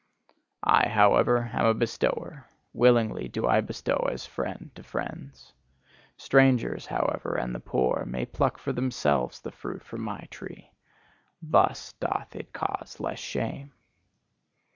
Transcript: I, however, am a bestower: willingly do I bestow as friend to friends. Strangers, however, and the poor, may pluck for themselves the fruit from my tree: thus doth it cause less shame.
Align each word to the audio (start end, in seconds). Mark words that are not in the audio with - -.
I, 0.65 0.87
however, 0.89 1.51
am 1.53 1.65
a 1.67 1.75
bestower: 1.75 2.47
willingly 2.73 3.27
do 3.27 3.45
I 3.45 3.61
bestow 3.61 4.09
as 4.11 4.25
friend 4.25 4.71
to 4.73 4.81
friends. 4.81 5.53
Strangers, 6.17 6.87
however, 6.87 7.35
and 7.35 7.53
the 7.53 7.59
poor, 7.59 8.03
may 8.07 8.25
pluck 8.25 8.57
for 8.57 8.73
themselves 8.73 9.39
the 9.41 9.51
fruit 9.51 9.83
from 9.83 10.01
my 10.01 10.21
tree: 10.31 10.71
thus 11.39 11.93
doth 11.99 12.35
it 12.35 12.51
cause 12.51 12.99
less 12.99 13.19
shame. 13.19 13.73